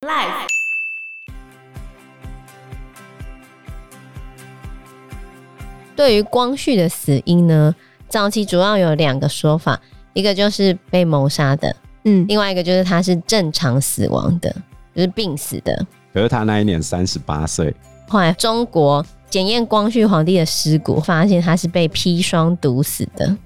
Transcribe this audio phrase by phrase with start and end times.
[0.00, 0.46] Life。
[5.96, 7.74] 对于光绪的死因呢，
[8.08, 9.80] 早期主要有两个说法，
[10.12, 11.74] 一个就是被谋杀的，
[12.04, 14.54] 嗯，另外一个就是他是正常死亡的，
[14.94, 15.84] 就是病死的。
[16.14, 17.74] 可是他那一年三十八岁。
[18.06, 23.36] 后来中国检验光绪皇帝的尸骨，发现他是被砒霜毒死的。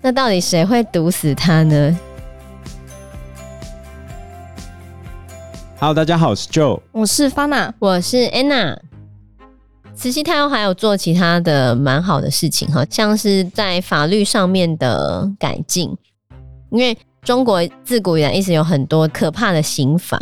[0.00, 1.98] 那到底谁会毒死他呢
[5.82, 8.78] ？Hello，大家好，我是 Joe，我是 Fana，我是 Anna。
[9.96, 15.92] 慈禧太后还有做其他的蛮好的事情哈，像是在法律上面的改进，
[16.70, 20.16] 因为中国自古以来一直有很多可怕的刑罚，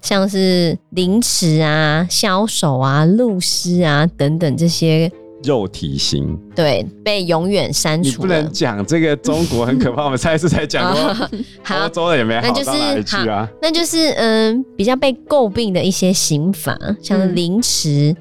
[0.00, 5.10] 像是凌迟啊、枭首啊、戮尸啊等等这些。
[5.44, 8.08] 肉体刑对，被永远删除。
[8.08, 11.28] 你不能讲这个中国很可怕，我们上一次才讲过。
[11.84, 13.48] 欧洲的也没好到哪里去啊。
[13.60, 18.14] 那就是嗯，比较被诟病的一些刑法，像凌迟、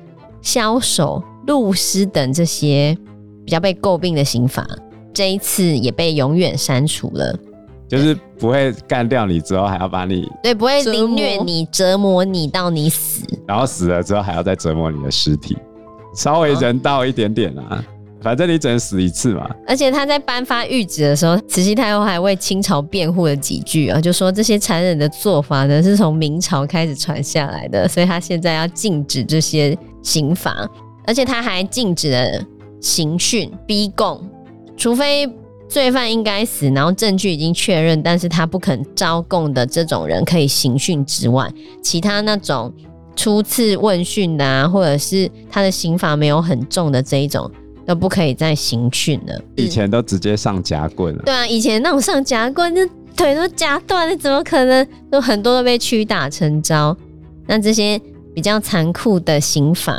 [0.43, 2.97] 枭首、戮尸等这些
[3.45, 4.67] 比较被诟病的刑法，
[5.13, 7.37] 这一次也被永远删除了。
[7.85, 15.55] 就是不会干掉你之后，还要把你对，不会凌虐你、折磨你到你死，然后死了之后还要再折磨你的尸体。
[16.15, 17.83] 稍微人道一点点啊，哦、
[18.21, 19.49] 反正你只能死一次嘛。
[19.67, 30.69] 而且他在颁发谕旨的时候，慈禧太后还为清朝辩护了几句啊，就说这些残忍的做法呢是从明朝开始传下来的，所以他现在要禁止这些刑罚，
[31.05, 32.45] 而且他还禁止了
[32.79, 34.21] 刑讯、逼供，
[34.77, 35.27] 除非
[35.67, 42.71] 罪犯应该死，然后证据已经确认，但是他不肯招供的这种人可以刑讯之外，其他那种。
[43.15, 47.49] 初次问讯啊，或者是他的刑罚没有很重的这一种，
[47.85, 49.41] 都不可以再刑讯了。
[49.55, 51.23] 以前都直接上夹棍了。
[51.25, 54.87] 对啊，以前那种上夹棍，那腿都夹断了，怎么可能？
[55.11, 56.95] 都很多都被屈打成招。
[57.45, 57.99] 那这些
[58.33, 59.93] 比较残酷的刑罚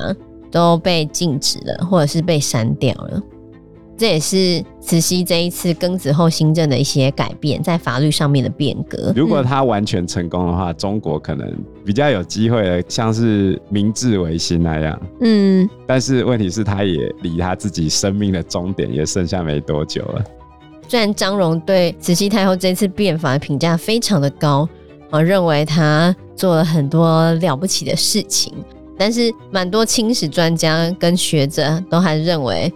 [0.51, 3.23] 都被禁止了，或者是被删掉了。
[3.97, 9.13] 这也是慈禧这一次庚子后新政的一些改变，在法律上面的变革。
[9.15, 11.49] 如果他完全成功的话，嗯、中国可能
[11.85, 15.01] 比较有机会，像是明治维新那样。
[15.21, 20.25] 嗯，但是问题是，他也离他自己生命的终点也剩下没多久了。
[20.89, 24.69] 虽然张荣对慈禧太后这次变法的评价非常的高，
[25.11, 28.53] 我认为他做了很多了不起的事情，
[28.99, 32.73] 但是蛮多清史专家跟学者都还认为。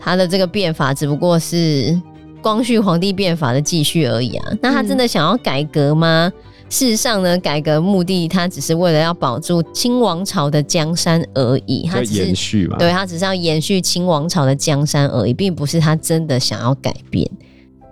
[0.00, 2.00] 他的这个变法只不过是
[2.42, 4.52] 光绪皇帝变法的继续而已啊！
[4.62, 6.32] 那他真的想要改革吗？
[6.34, 11.86] 嗯、事实上呢，改革目的他只是为了要保住清王朝的江山而已。
[11.86, 12.78] 他只是延续嘛？
[12.78, 17.30] 对，他只是要延续清王朝的江山而已，并不是他真的想要改变。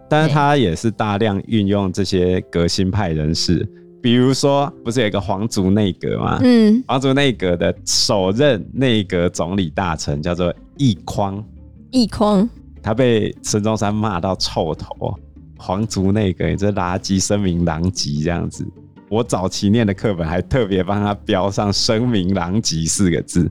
[0.09, 3.69] 但是他也是大量运用这些革新派人士，
[4.01, 6.41] 比如说，不是有一个皇族内阁吗？
[6.43, 11.45] 嗯，皇族内阁的首任内阁总理大臣叫做奕匡。
[11.93, 12.49] 奕匡，
[12.83, 15.15] 他被孙中山骂到臭头，
[15.57, 18.67] 皇族内阁，你这垃圾，声名狼藉这样子。
[19.09, 23.51] 我早期念的课本还特别帮他标上“声名狼藉”四个字。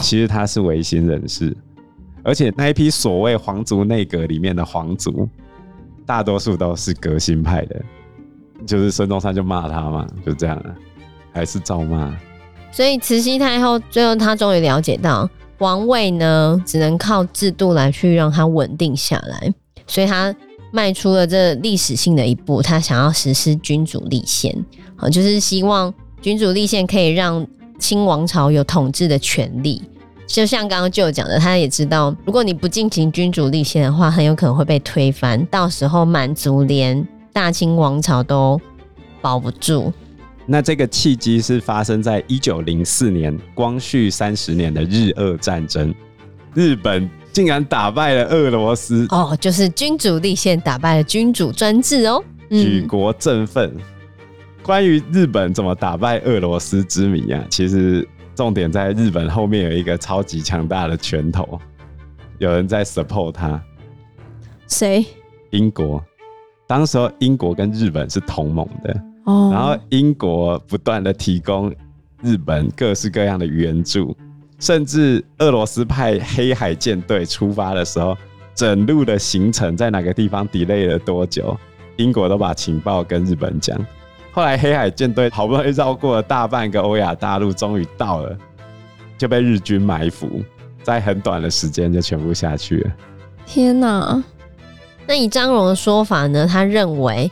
[0.00, 1.56] 其实他是维新人士，
[2.22, 5.28] 而且那一批所谓皇族内阁里面的皇族，
[6.06, 7.82] 大多数都是革新派的。
[8.66, 10.62] 就是孙中山就骂他嘛，就这样，
[11.32, 12.14] 还是照骂。
[12.70, 15.28] 所以慈禧太后最后，她终于了解到。
[15.60, 19.54] 王位呢，只能靠制度来去让它稳定下来，
[19.86, 20.34] 所以他
[20.72, 24.54] 迈出了这历史性的一步，他想要实施君主立宪，
[24.96, 27.46] 好，就是希望君主立宪可以让
[27.78, 29.82] 清王朝有统治的权利。
[30.26, 38.58] 就像刚刚就有讲的，他也知道，如果你不进行君主立宪的话，很有可能会被推翻，到时候满族连大清王朝都
[39.20, 39.92] 保不住。
[40.52, 45.94] 那这个契机是发生在一九零四年光绪三十年的日俄战争，
[46.54, 53.72] 日本竟然打败了俄罗斯哦，就是君主立宪打败了君主专制哦，举国振奋。
[54.60, 58.04] 关于日本怎么打败俄罗斯之谜啊，其实
[58.34, 61.60] 重点在日本后面有一个超级强大的拳头，
[62.38, 63.62] 有人在 support 他，
[64.66, 65.06] 谁？
[65.50, 66.04] 英国，
[66.66, 69.00] 当时候英国跟日本是同盟的。
[69.50, 71.72] 然后英国不断的提供
[72.22, 74.16] 日本各式各样的援助，
[74.58, 78.16] 甚至俄罗斯派黑海舰队出发的时候，
[78.54, 81.56] 整路的行程在哪个地方 delay 了多久，
[81.96, 83.78] 英国都把情报跟日本讲。
[84.32, 88.36] 后来黑海舰队好不容易绕过了大半个欧亚大陆，终于到了，
[89.16, 90.42] 就被日军埋伏，
[90.82, 92.90] 在很短的时间就全部下去了。
[93.46, 94.22] 天哪！
[95.06, 96.46] 那以张荣的说法呢？
[96.46, 97.30] 他认为。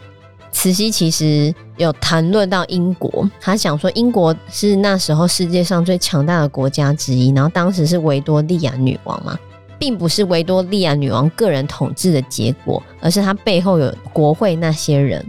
[0.50, 9.38] 慈禧其实有谈论到英国，他想说英国是那时候世界上最强大的国家之一，然后当时是维多利亚女王嘛，
[9.78, 15.24] 并不是维多利亚女王个人统治的结果，而是她背后有国会那些人，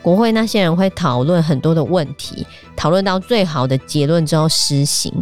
[0.00, 2.46] 国会那些人会讨论很多的问题，
[2.76, 5.12] 讨论到最好的结论之后施行。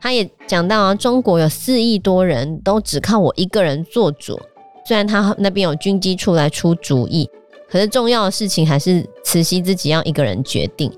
[0.00, 4.38] 他也讲到啊，中国有四亿多人都只靠我一个人做主，
[4.86, 7.28] 虽然他那边有军机处来出主意。
[7.70, 10.92] 可是重要的事情还是慈禧自己要一个人决定。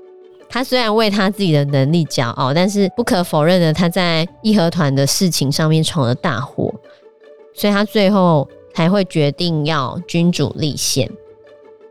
[0.47, 6.73] 她虽然为她自己的能力骄傲，但是不可否认的，她在义和团的事情上面闯了大祸，
[7.53, 11.09] 所以她最后才会决定要君主立宪。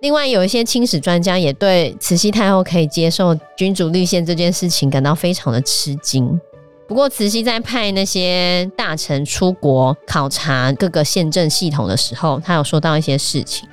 [0.00, 6.40] 另外，有一些清史专家也对慈禧太后可以接受君主立宪这件事情感到非常的吃惊。
[6.86, 13.68] 不过，慈禧在派那些大臣出国考察各个宪政系统的时候，她有说到一些事情。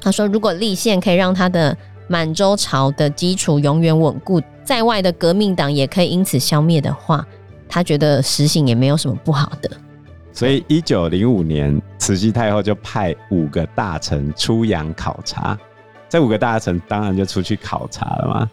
[0.00, 7.26] 他说：“如果立宪可以让他的满洲朝的基础永远稳固，在外的革命党也可以因此消灭的话，
[7.68, 9.70] 他觉得实行也没有什么不好的。”
[10.32, 15.58] 所以，一九零五年，慈禧太后就派五个大臣出洋考察。
[16.08, 18.50] 这五个大臣当然就出去考察了嘛。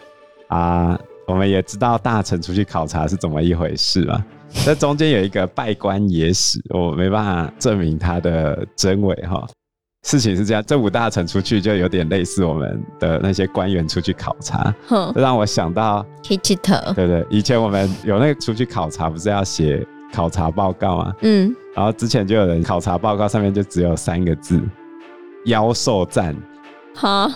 [0.47, 4.25] 啊，我们也知道大臣出去考察是怎么一回事嘛。
[4.65, 9.45] 这中间有一个拜官野史，我没办法证明他的真伪哈。
[10.05, 21.15] 事情是这样，这五大臣出去就有点类似我们的那些官员出去考察，哼，让我想到 Kitchener，对对，以前我们有那个出去考察，不是要写考察报告吗？
[21.21, 24.61] 嗯，然后之前就有人考察报告上面就只有三个字：
[25.45, 26.35] 妖兽战。
[26.93, 27.27] 哈，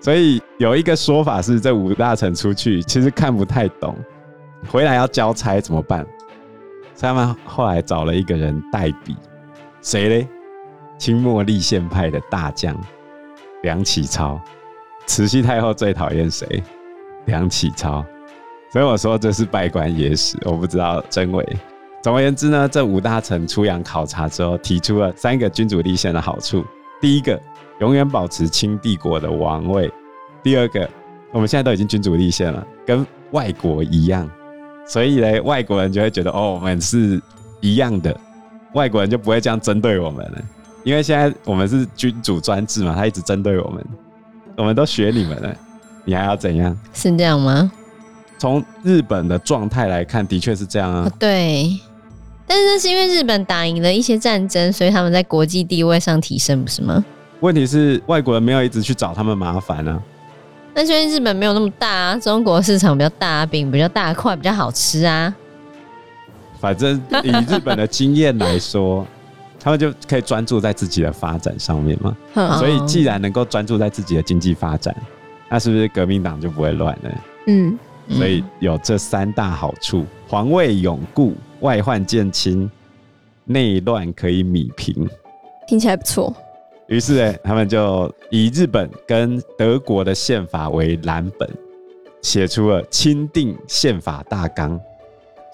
[0.00, 3.96] 所以有一个说法是，这五大臣出去其实看不太懂，
[4.68, 6.06] 回来要交差怎么办？
[6.94, 9.16] 所以他们后来找了一个人代笔，
[9.82, 10.28] 谁嘞？
[10.98, 12.76] 清末立宪派的大将
[13.62, 14.40] 梁启超，
[15.06, 16.62] 慈禧太后最讨厌谁？
[17.26, 18.04] 梁启超，
[18.70, 21.44] 所以我说这是稗官野史，我不知道真伪。
[22.02, 26.64] 总而言之呢，这五大臣出洋考察之后，提出了三个君主立宪的好处：
[27.00, 27.40] 第一个，
[27.80, 29.88] 永远保持清帝国的王位；
[30.42, 30.88] 第二个，
[31.32, 34.30] 我们现在都已经君主立宪了，跟外国一样，
[34.86, 37.20] 所以呢，外国人就会觉得哦，我们是
[37.60, 38.16] 一样的，
[38.74, 40.38] 外国人就不会这样针对我们了。
[40.86, 43.84] 因为现在我们是君主专制嘛，他一直针对我们，
[44.56, 45.52] 我们都学你们了，
[46.04, 46.78] 你还要怎样？
[46.94, 47.72] 是这样吗？
[48.38, 51.10] 从日本的状态来看，的确是这样啊。
[51.18, 51.76] 对，
[52.46, 57.04] 但是那是因为日本打赢了一些战争，所以他们在国际地位上提升，不是吗？
[57.40, 60.00] 问题是外国人没有一直去找他们麻烦啊。
[60.72, 65.34] 那是因为日本没有那么大啊，中国市场比较大，饼比较大块，比较好吃啊。
[66.60, 69.04] 反正以日本的经验来说。
[69.66, 72.16] 他们就可以专注在自己的发展上面嘛，
[72.56, 74.94] 所以既然能够专注在自己的经济发展，
[75.48, 77.24] 那是不是革命党就不会乱了？
[77.48, 77.76] 嗯，
[78.08, 82.70] 所以有这三大好处：皇位永固、外患渐清、
[83.44, 85.04] 内乱可以弭平。
[85.66, 86.32] 听起来不错。
[86.86, 91.50] 于是呢，他们就以日本跟德国的宪法为蓝本，
[92.22, 94.80] 写出了钦定宪法大纲。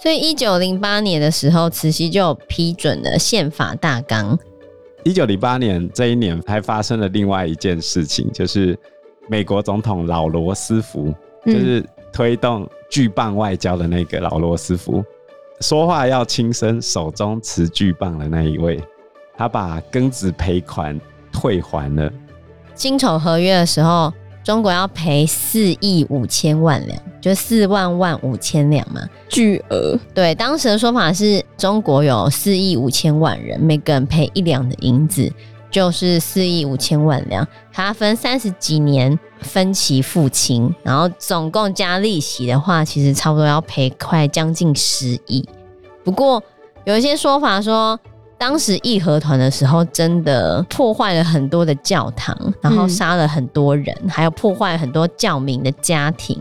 [0.03, 4.37] 所以，一九零八年的时候，慈禧就批准了宪法大纲。
[5.05, 8.77] 一九零八年这一年，还发生了另外一件事情，就是
[9.29, 11.15] 美国总统老罗斯福，
[11.47, 15.05] 就是推动巨棒外交的那个老罗斯福，
[15.61, 18.83] 说话要轻声，手中持巨棒的那一位，
[19.37, 21.01] 他把庚子赔款
[21.31, 22.13] 退还了。
[22.75, 24.13] 辛丑合约的时候。
[24.45, 29.01] 中国要赔四亿五千万两，就四万万五千两嘛，
[29.31, 29.99] 巨额。
[30.13, 35.33] 对，当时的说法是中国有四亿五千万人，每个人赔一两的银子，
[35.71, 37.47] 就是四亿五千万两。
[37.73, 45.49] 它分三十几年分期付清，然后总共加利息的话，其实差不多要赔快将近十亿。
[46.05, 46.43] 不过
[46.85, 47.99] 有一些说法说。
[48.39, 56.37] 当时义和团的时候，真的破坏了很多的教堂，然后杀了很多人，嗯、还有破坏很多教民的家庭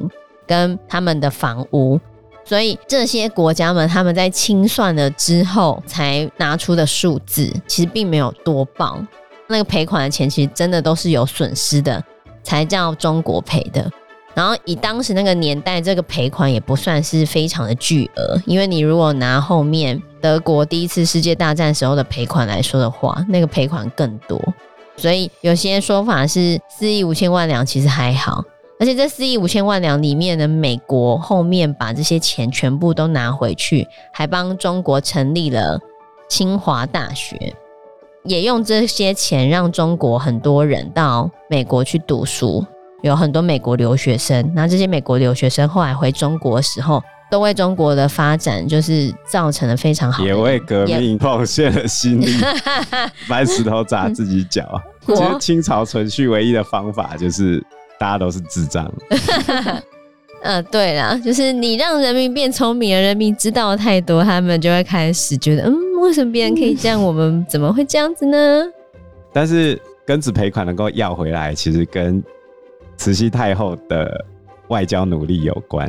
[0.51, 1.97] 跟他们的房屋。
[2.43, 9.07] 所以这些国家们他们在清算了之后才拿出的数字，其实并没有多棒。
[9.47, 12.03] 那个赔款的钱其实真的都是有损失的，
[12.43, 13.89] 才叫中国赔的。
[14.33, 24.41] 然后以当时那个年代，这个赔款也不算是非常的巨额，因为你如果拿后面德国第一次世界大战时候的赔款来说的话，那个赔款更多。
[24.97, 28.43] 所以有些说法是四亿五千万两，其实还好。
[28.81, 35.79] 而且这四亿五千万两里面呢，美国后面把这些钱全部都拿回去，还帮中国成立了
[36.27, 37.53] 清华大学，
[38.23, 42.65] 也用这些钱让中国很多人到美国去读书。
[43.03, 52.35] 有很多美国留学生，那这些美国留学生后来回中国的时候，都为中国的发展就是造成了非常好，也为革命奉献了心力，
[53.29, 54.81] 搬石头砸自己脚。
[55.05, 57.63] 其实清朝存续唯一的方法就是
[58.01, 58.91] 大家都是智障。
[60.41, 68.63] 嗯、呃，对啦，就是你让人民变聪明了，人民知道太多，他们就会开始觉得，嗯，为什么别人可以这样，我们怎么会这样子呢？
[69.31, 72.23] 但是庚子赔款能够要回来，其实跟
[72.97, 74.25] 慈禧太后的
[74.69, 75.87] 外交努力有关。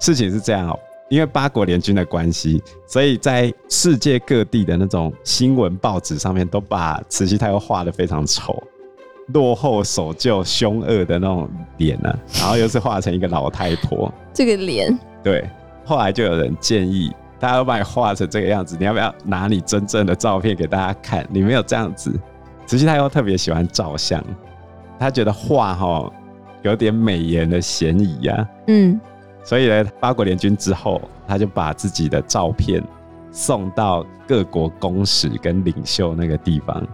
[0.00, 8.60] 事情是这样哦、喔，因为八国联军的关系，所以在世界各地的那种新闻报纸上面，都把慈禧太后画的非常丑。
[9.32, 15.48] 落后、守旧、凶恶的那种脸呢、啊，然后又是画成一个老太婆， 这个脸，对。
[15.84, 17.10] 后来就有人建议，
[17.40, 21.26] 大家都把你画成这个样子，你要不要拿你真正的照片给大家看？
[21.30, 22.12] 你没有这样子。
[22.66, 24.22] 慈禧太后特别喜欢照相，
[25.00, 26.12] 她觉得画哈
[26.62, 28.48] 有点美颜的嫌疑呀、啊。
[28.68, 29.00] 嗯，
[29.42, 32.80] 所以呢，八国联军之后，她就把自己的照片
[33.32, 36.86] 送到各国公使跟领袖那个地方。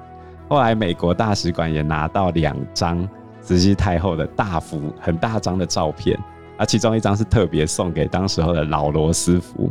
[0.48, 3.08] 后来，美国大使馆也拿到两张
[3.40, 6.18] 慈禧太后的大幅、很大张的照片，
[6.56, 9.70] 而其中一张是特别送给当时候的老罗斯福。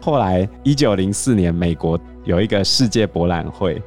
[0.00, 3.82] 后来，一九零四年，美国有一个世界博览会，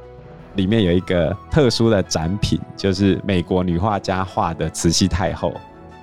[0.54, 5.52] 里面有一个特殊的展品，就是美国女画家画的慈禧太后。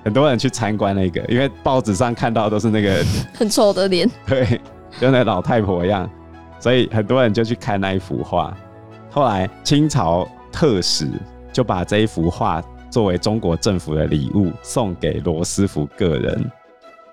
[0.04, 3.04] 很多人去参观那个，因为报纸上看到都是那个
[3.34, 4.60] 很丑的脸， 对，
[5.00, 6.08] 就那老太婆一样，
[6.58, 8.56] 所以很多人就去看那一幅画。
[9.10, 11.08] 后来清朝特使
[11.52, 16.50] 就把这一幅画作为中国政府的礼物送给罗斯福个人，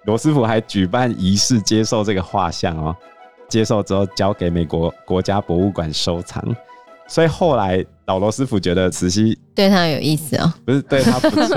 [0.05, 2.95] 罗斯福还举办仪式接受这个画像哦，
[3.47, 6.43] 接受之后交给美国国家博物馆收藏。
[7.07, 11.55] 所以后来老罗斯福觉得慈禧对他有意思哦，不是对他不错，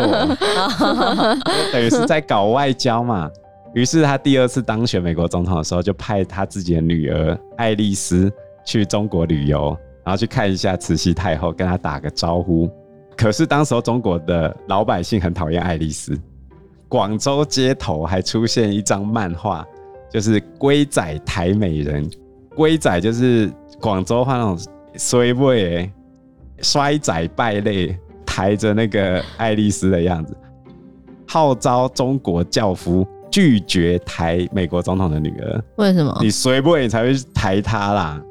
[1.73, 3.31] 等于是在搞外交嘛。
[3.75, 8.31] 于是他第二次当选美国总统的时候，就派他自己的女儿爱丽丝
[8.65, 9.77] 去中国旅游。
[10.09, 12.67] 然后去看一下慈禧太后，跟她打个招呼。
[13.15, 16.19] 可是当时候中国的老百姓很讨厌爱丽丝，
[16.89, 19.67] 广州街头还出现一张漫画，
[20.11, 22.09] 就是“龟仔抬美人”。
[22.57, 24.59] 龟仔就是广州话那种
[24.95, 25.93] 衰尾、
[26.63, 30.35] 衰仔败类，抬着那个爱丽丝的样子，
[31.27, 35.63] 号召中国教夫拒绝抬美国总统的女儿。
[35.77, 36.17] 为什么？
[36.23, 38.23] 你衰尾你才会抬她啦。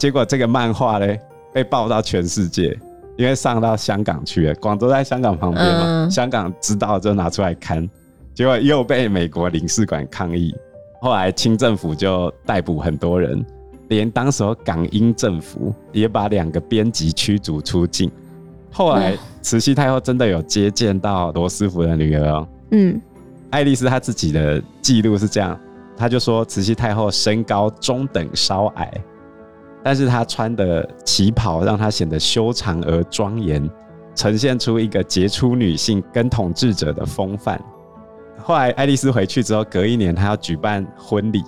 [0.00, 1.20] 结果这个漫画嘞，
[1.52, 2.74] 被报到全世界，
[3.18, 4.54] 因为上到香港去了。
[4.54, 7.86] 广州在香港旁边嘛，嗯、香港知道就拿出来看，
[8.32, 10.56] 结果又被美国领事馆抗议。
[11.02, 13.44] 后来清政府就逮捕很多人，
[13.88, 18.10] 连当时港英政府也把两个编辑驱逐出境。
[18.72, 22.48] 后来慈禧太后真的有接见到罗斯福的女儿哦。
[22.70, 22.98] 嗯，
[23.50, 25.60] 爱丽丝她自己的记录是这样，
[25.94, 28.90] 她就说慈禧太后身高中等稍矮。
[29.82, 33.68] 但是她穿的旗袍让她显得修长而庄严，
[34.14, 37.60] 呈现出一个杰出女性跟统治者的风范。
[38.42, 41.42] 后来爱丽丝回去之后，隔一年她要举办婚礼，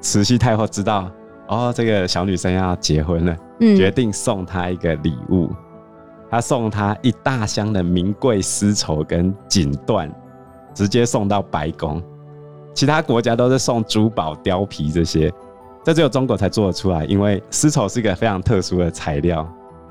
[0.00, 1.10] 慈禧太后知道
[1.48, 5.50] 哦，这个小女生要结婚了，嗯、决定送她一个礼物。
[6.30, 10.10] 她送她一大箱的名贵丝绸跟锦缎，
[10.72, 12.02] 直接送到白宫。
[12.74, 15.30] 其他国家都是送珠宝、貂皮这些。
[15.84, 19.46] 这只有中国才做得出来，因为丝绸是一个非常特殊的材料，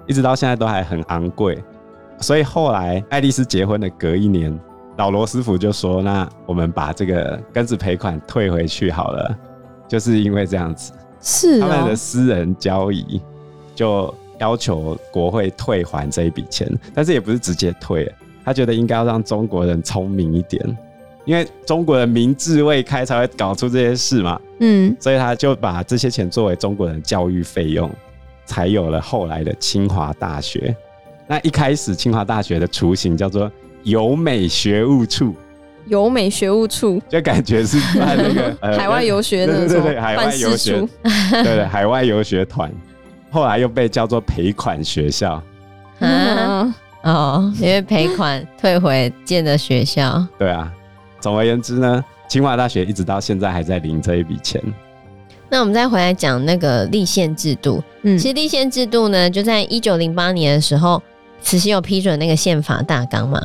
[0.07, 1.61] 一直到现在都还很昂贵。
[2.19, 4.57] 所以后来爱丽丝结婚的隔一年，
[4.97, 9.37] 老罗斯福就说：“那我们把这个庚子赔款退回去好了。”
[9.87, 13.21] 就是因为这样子，是他们的私人交易，
[13.75, 18.09] 就要求国会退还这一笔钱，但是也不是直接退，
[18.45, 20.77] 他觉得应该要让中国人聪明一点。
[21.25, 24.39] 因为中国人民智未开，才会搞出这些事嘛。
[24.59, 27.89] 嗯，所以他就把这些钱作为中国人教育费用，
[28.45, 30.75] 才有了后来的清华大学。
[31.27, 33.49] 那一开始清华大学的雏形叫做
[33.83, 35.33] 有美学务处，
[35.85, 40.87] 有美学务处就感觉是办那个、 呃、海外游学的对对对，海外游学，
[41.31, 42.71] 对对，海外游学团。
[43.29, 45.41] 后来又被叫做赔款学校。
[45.99, 46.73] 嗯，
[47.03, 50.27] 哦，因为赔款退回建的学校。
[50.37, 50.71] 对啊。
[51.21, 54.61] 总而言之呢，清华大学一直到现在还在领这一笔钱。
[55.49, 57.83] 那我们再回来讲那个立宪制度。
[58.03, 61.01] 嗯，其实立宪制度呢，就在一九零八年的时候，
[61.41, 63.41] 慈禧有批准那个宪法大纲嘛。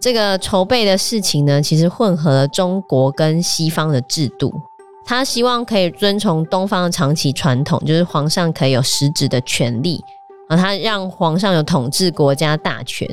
[0.00, 4.52] 这个筹备的事情呢，其实混合了中国跟西方的制度。
[5.04, 10.00] 他希望可以遵从东方的长期传统，就是皇上可以有实质的权利，
[10.48, 13.06] 啊，他让皇上有统治国家大权。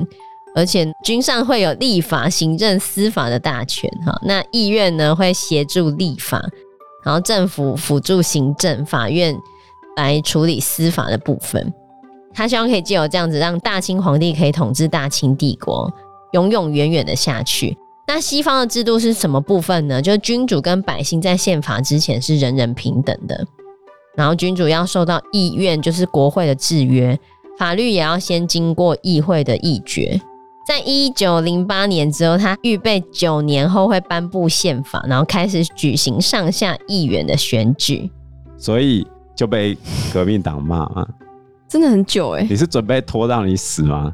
[0.55, 4.19] 而且君上会有立法、行政、司法的大权哈。
[4.23, 6.43] 那议院呢会协助立法，
[7.03, 9.37] 然后政府辅助行政，法院
[9.95, 11.73] 来处理司法的部分。
[12.33, 15.91] 他希望可以借由这样子，让大清皇帝可以统治大清帝国，
[16.33, 17.77] 永永远远的下去。
[18.07, 20.01] 那西方的制度是什么部分呢？
[20.01, 23.45] 就是君主跟百姓在宪法之前是人人平等的，
[24.15, 27.19] 然后君主要受到议院，就是国会的制约，
[27.57, 30.19] 法律也要先经过议会的议决。
[30.67, 38.11] 在一九零八年之后，他预备九年后会颁布宪法，然后开始举行上下议员的选举，
[38.57, 39.75] 所以就被
[40.13, 41.07] 革命党骂嘛。
[41.67, 42.47] 真的很久哎、欸！
[42.49, 44.13] 你是准备拖到你死吗？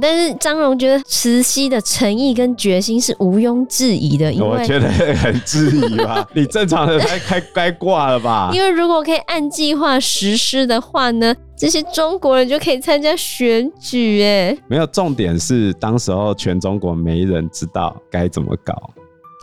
[0.00, 6.24] 但是张荣觉得慈禧的诚意跟决心是毋庸置疑的，因为我觉得很质疑吧。
[6.34, 8.50] 你正常的该该该挂了吧？
[8.52, 14.56] 因为如果可以按计划实施的话呢，这些中国人就可以参加选举哎。
[14.68, 18.72] 没有，重点是当时候全中国没人知道该怎么搞。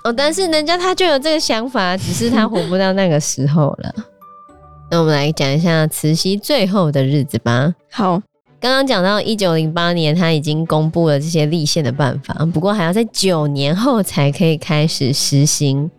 [0.05, 3.93] 哦，但是人家他就有这个想法，只是他活不到那个时候了。
[4.91, 7.73] 那我们来讲一下慈禧最后的日子吧。
[7.91, 8.21] 好，
[8.59, 15.89] 刚刚讲到一九零八年，他已经公布了这些立宪的办法，不过还要在九年后才可以开始实行。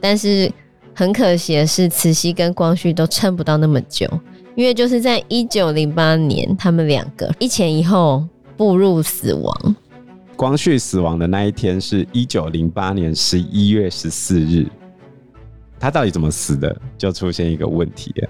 [0.00, 0.48] 但是
[0.94, 4.08] 很可惜的是，慈禧跟光绪都撑不到那么久，
[4.56, 9.76] 因为就是在一九零八年，他们两个一前一后步入死亡。
[10.34, 14.66] 光绪死亡的那一天是一九零八年十一月十四日。
[15.78, 16.74] 他到底怎么死的？
[16.96, 18.28] 就出现一个问题了。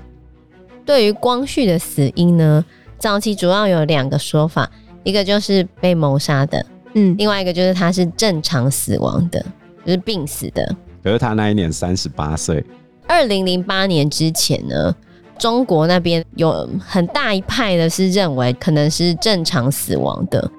[0.85, 2.65] 对于光绪的死因呢，
[2.99, 4.69] 早期主要有两个说法，
[5.05, 9.41] 一个就是被谋杀的，嗯，另外一个就是他是正常死亡的，
[9.85, 10.75] 就是病死的。
[11.05, 12.65] 可是他那一年三十八岁。
[13.07, 14.93] 二零零八年之前呢，
[15.39, 20.51] 中国那边有很大一派的是认为可能是正常死亡的。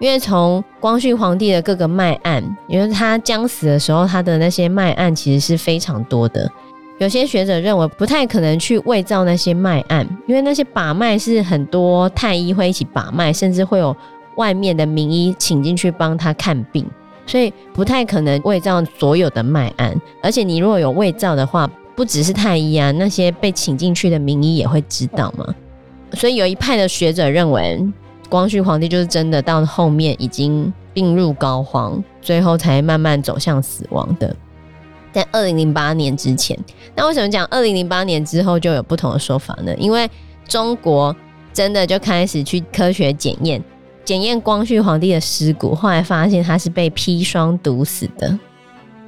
[0.00, 6.50] 因为从光绪皇帝的各个脉案，因为他将死的时候，他的那些脉案其实是非常多的。
[6.98, 13.96] 有些学者认为不太可能去伪造那些脉案，因为那些把脉是很多太医会一起把脉，甚至会有
[14.36, 16.84] 外面的名医请进去帮他看病，
[17.24, 19.98] 所以不太可能伪造所有的脉案。
[20.22, 25.54] 而且你如果有伪造的话，不只是太医啊，那些被请进去的名医也会知道嘛。
[26.12, 27.84] 所以有一派的学者认为。
[28.30, 34.34] 光绪皇帝就是真的到后面已经病入膏肓，最后才慢慢走向死亡的。
[35.12, 36.58] 在二零零八年之前，
[36.96, 39.72] 那为什么讲二零零八年之后就有不同的说法呢？
[39.76, 40.10] 因为
[40.48, 41.14] 中国
[41.52, 43.62] 真的就开始去科学检验，
[44.04, 48.36] 检验光绪皇帝的尸骨，后来发现他是被砒霜毒死的。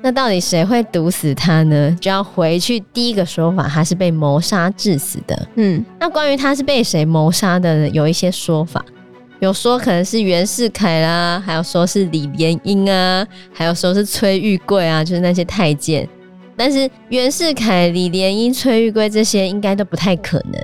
[0.07, 1.91] 那到底谁会毒死他呢？
[2.01, 5.49] 就要回去第一个说法，他是被谋杀致死的。
[5.57, 7.89] 嗯，那关于他是被谁谋杀的呢？
[7.89, 8.85] 有一些说法。
[9.41, 16.09] 有说可能是袁世凯啦，还有说是李莲英啊，还有说是崔玉贵啊，就是那些太监。
[16.57, 20.63] 但是袁世凯、李莲英、崔玉贵这些应该都不太可能，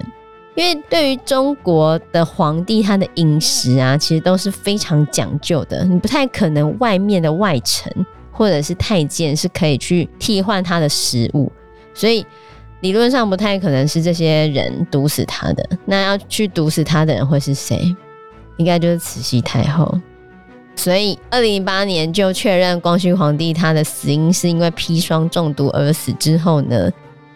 [0.54, 7.92] 因为对于中国的皇帝，他的饮食啊，其实都是非常讲究的，你不太可能外面的外臣
[8.32, 11.52] 或者是太监是可以去替换他的食物，
[11.94, 12.26] 所以
[12.80, 15.64] 理论上不太可能是这些人毒死他的。
[15.84, 17.94] 那要去毒死他的人会是谁？
[18.56, 20.00] 应该就是慈禧太后，
[20.74, 26.90] 所以二零零八年就确认光绪皇帝他的死因是因为砒霜中毒而死之后呢，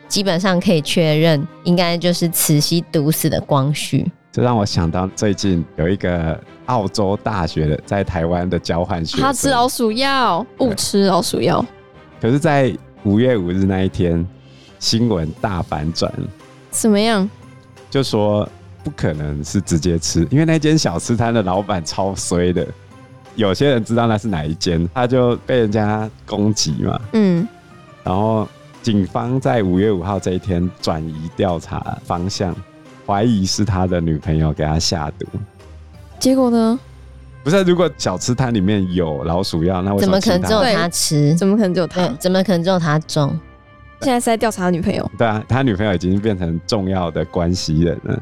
[0.08, 4.10] 基本上可以确认应该就是慈禧毒死的光绪。
[4.36, 11.64] 这让我想到最近有一个澳洲大学的在台湾的交换学生，他吃老鼠药，误吃老鼠药。
[12.20, 12.70] 可是，在
[13.04, 14.28] 五月五日那一天，
[14.78, 16.12] 新闻大反转。
[16.70, 17.26] 怎么样？
[17.88, 18.46] 就说。
[18.84, 22.64] 不可能是直接吃，因为那间小吃摊的老板超衰的。
[23.34, 27.00] 有些人知道那是哪一间，他就被人家攻击嘛。
[27.14, 27.48] 嗯，
[28.04, 28.46] 然后
[28.82, 32.54] 警方在五月五号这一天转移调查方向，
[33.06, 35.26] 怀疑是他的女朋友给他下毒。
[36.18, 36.78] 结果呢？
[37.44, 41.32] 不是，如果小吃摊里面有老鼠药，那怎么可能只有他吃？
[41.36, 42.08] 怎么可能只有他？
[42.18, 43.38] 怎么可能只有他中？
[44.00, 45.08] 现在是在调查他女朋友。
[45.16, 48.20] 对啊，他女朋友已经变成重要的关系人了。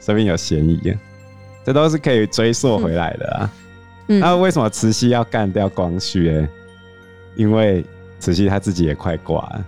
[0.00, 0.96] 这边有嫌疑，
[1.64, 3.52] 这都是可以追溯回来的啊。
[4.08, 6.36] 嗯，那为什么慈禧要干掉光绪？
[6.36, 6.48] 哎，
[7.36, 7.84] 因为
[8.18, 9.64] 慈禧她自己也快挂了。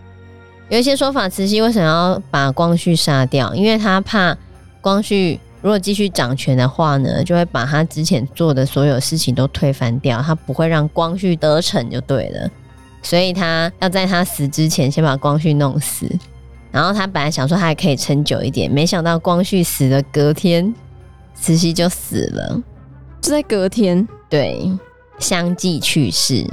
[0.70, 3.54] 有一些说法，慈禧为什么要把光绪杀掉？
[3.54, 4.36] 因为她怕
[4.80, 12.50] 光绪如果继续掌权的话呢，就会把他之前做的所有事情都推翻掉，他不会让光绪得逞就对了。
[13.02, 16.08] 所以他要在他死之前先把光绪弄死。
[16.70, 20.74] 然后他本来想说他还可以撑久一点，没想到光绪死的隔天，
[21.34, 22.62] 慈禧就死了，
[23.20, 24.06] 就在隔天。
[24.28, 24.70] 对，
[25.18, 26.46] 相继去世。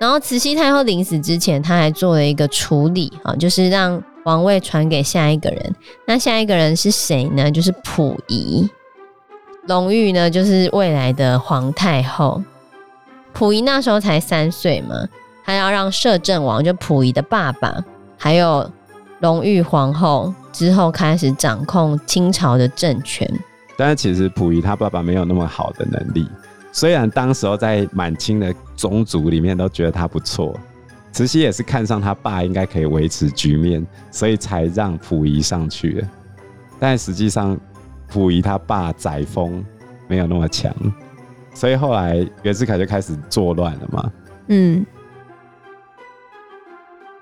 [0.00, 5.74] 然后慈禧太后临死之前，她还做了一个处理啊，就是让王位传给下一个人。
[6.06, 7.50] 那下一个人是谁呢？
[7.50, 8.68] 就是溥仪。
[9.66, 12.42] 隆裕呢，就是未来的皇太后。
[13.32, 15.08] 溥仪那时候才三岁嘛，
[15.44, 17.82] 他要让摄政王，就溥仪的爸爸，
[18.18, 18.70] 还有
[19.20, 23.28] 隆裕皇后之后开始掌控清朝的政权。
[23.76, 26.28] 但是其实溥仪他爸爸没有那么好的能力。
[26.70, 30.54] 虽然当时候在满清的宗族里面都觉得他不错，
[31.14, 36.08] 慈禧也是看上他爸应该可以维持局面，所以才让溥仪上去的。
[36.80, 37.56] 但实际上，
[38.08, 39.62] 溥仪他爸载沣
[40.08, 40.74] 没有那么强，
[41.54, 44.12] 所以后来袁世凯就开始作乱了嘛。
[44.48, 44.84] 嗯，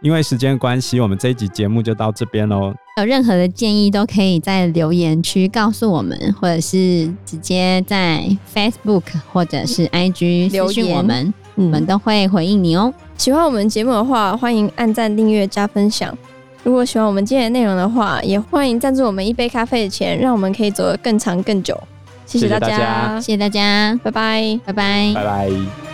[0.00, 2.72] 因为时间关系，我们这一集节目就到这边喽。
[2.96, 12.92] 有任何的建议都可以在留言区告诉我们，或者是直接在 Facebook 或者是 IG 私讯我们，我们都会回应你哦。
[13.16, 16.16] 喜欢我们节目的话，欢迎按赞、订阅、加分享。
[16.64, 21.78] 如果喜欢我们今天的内容的话，也欢迎赞助我们一杯咖啡的钱，让我们可以走得更长更久。
[22.24, 25.91] 谢谢大家，谢谢大家，拜拜，拜拜，拜拜。